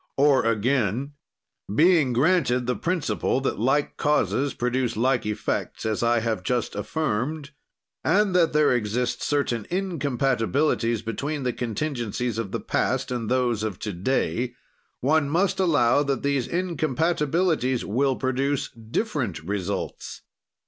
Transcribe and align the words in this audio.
"Or 0.17 0.43
again: 0.43 1.13
"Being 1.71 2.11
granted 2.11 2.65
the 2.65 2.75
principle 2.75 3.39
that 3.41 3.59
like 3.59 3.97
causes 3.97 4.55
produce 4.55 4.97
like 4.97 5.27
effects, 5.27 5.85
as 5.85 6.01
I 6.01 6.21
have 6.21 6.41
just 6.41 6.73
affirmed, 6.73 7.51
and 8.03 8.35
that 8.35 8.51
there 8.51 8.73
exist 8.73 9.21
certain 9.21 9.67
incompatibilities 9.71 11.03
between 11.03 11.43
the 11.43 11.53
contingencies 11.53 12.39
of 12.39 12.51
the 12.51 12.59
past 12.59 13.11
and 13.11 13.29
those 13.29 13.61
of 13.61 13.77
to 13.77 13.93
day, 13.93 14.55
one 15.01 15.29
must 15.29 15.59
allow 15.59 16.01
that 16.01 16.23
these 16.23 16.47
incompatibilities 16.47 17.85
will 17.85 18.15
produce 18.15 18.71
different 18.71 19.43
results. 19.43 20.23